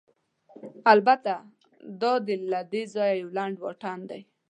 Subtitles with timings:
[0.93, 1.33] البته،
[2.01, 2.13] دا
[2.51, 4.21] له دې ځایه یو لنډ واټن دی.